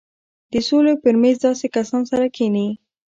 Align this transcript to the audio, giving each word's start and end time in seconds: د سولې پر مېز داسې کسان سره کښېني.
د 0.51 0.53
سولې 0.67 0.93
پر 1.03 1.15
مېز 1.21 1.37
داسې 1.45 1.67
کسان 1.75 2.01
سره 2.11 2.25
کښېني. 2.35 2.67